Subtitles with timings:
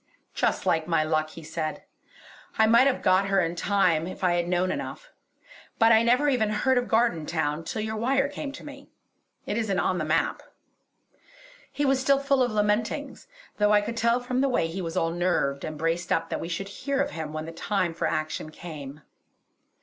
[0.33, 1.83] "Just like my luck!" he said,
[2.57, 5.11] "I might have got her in time if I had known enough;
[5.77, 8.89] but I never even heard of Gardentown till your wire came to me.
[9.45, 10.41] It isn't on the map."
[11.71, 13.27] He was still full of lamentings,
[13.57, 16.39] though I could tell from the way he was all nerved and braced up that
[16.41, 19.01] we should hear of him when the time for action came.